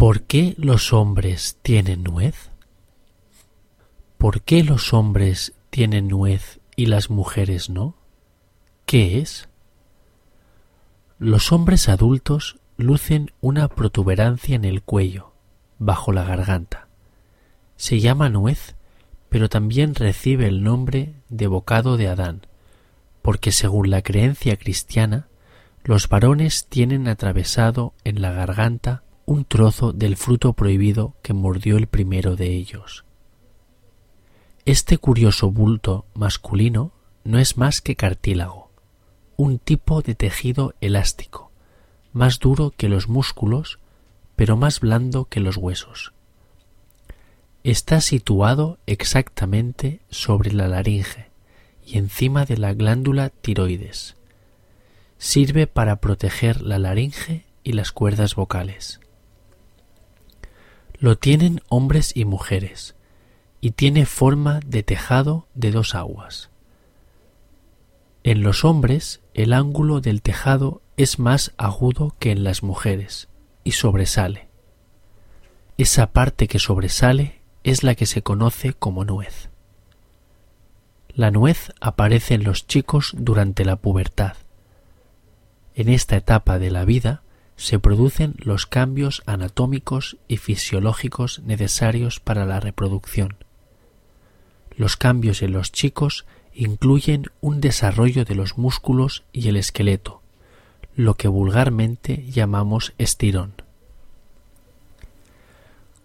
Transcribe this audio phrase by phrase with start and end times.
[0.00, 2.48] ¿Por qué los hombres tienen nuez?
[4.16, 7.96] ¿Por qué los hombres tienen nuez y las mujeres no?
[8.86, 9.50] ¿Qué es?
[11.18, 15.34] Los hombres adultos lucen una protuberancia en el cuello,
[15.78, 16.88] bajo la garganta.
[17.76, 18.76] Se llama nuez,
[19.28, 22.46] pero también recibe el nombre de bocado de Adán,
[23.20, 25.28] porque según la creencia cristiana,
[25.84, 31.86] los varones tienen atravesado en la garganta un trozo del fruto prohibido que mordió el
[31.86, 33.04] primero de ellos.
[34.64, 36.90] Este curioso bulto masculino
[37.22, 38.72] no es más que cartílago,
[39.36, 41.52] un tipo de tejido elástico,
[42.12, 43.78] más duro que los músculos,
[44.34, 46.12] pero más blando que los huesos.
[47.62, 51.30] Está situado exactamente sobre la laringe
[51.86, 54.16] y encima de la glándula tiroides.
[55.18, 58.99] Sirve para proteger la laringe y las cuerdas vocales.
[61.00, 62.94] Lo tienen hombres y mujeres,
[63.62, 66.50] y tiene forma de tejado de dos aguas.
[68.22, 73.28] En los hombres el ángulo del tejado es más agudo que en las mujeres
[73.64, 74.48] y sobresale.
[75.78, 79.48] Esa parte que sobresale es la que se conoce como nuez.
[81.14, 84.36] La nuez aparece en los chicos durante la pubertad.
[85.74, 87.22] En esta etapa de la vida
[87.60, 93.36] se producen los cambios anatómicos y fisiológicos necesarios para la reproducción.
[94.74, 100.22] Los cambios en los chicos incluyen un desarrollo de los músculos y el esqueleto,
[100.96, 103.52] lo que vulgarmente llamamos estirón.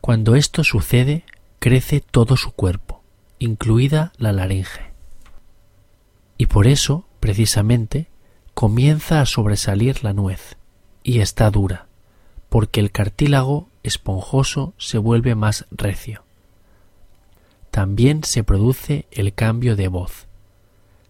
[0.00, 1.26] Cuando esto sucede,
[1.58, 3.02] crece todo su cuerpo,
[3.38, 4.90] incluida la laringe.
[6.38, 8.08] Y por eso, precisamente,
[8.54, 10.56] comienza a sobresalir la nuez,
[11.02, 11.86] y está dura,
[12.48, 16.24] porque el cartílago esponjoso se vuelve más recio.
[17.70, 20.26] También se produce el cambio de voz.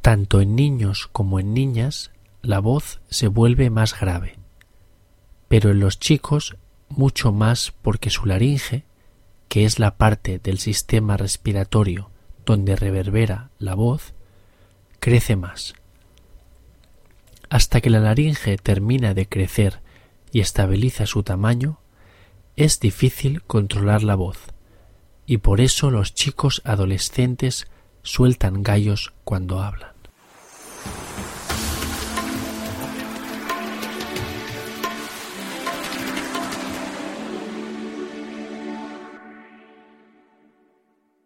[0.00, 2.10] Tanto en niños como en niñas
[2.42, 4.38] la voz se vuelve más grave,
[5.48, 6.56] pero en los chicos
[6.88, 8.84] mucho más porque su laringe,
[9.48, 12.10] que es la parte del sistema respiratorio
[12.44, 14.14] donde reverbera la voz,
[15.00, 15.74] crece más.
[17.48, 19.80] Hasta que la laringe termina de crecer
[20.32, 21.80] y estabiliza su tamaño,
[22.56, 24.38] es difícil controlar la voz,
[25.26, 27.66] y por eso los chicos adolescentes
[28.02, 29.95] sueltan gallos cuando hablan.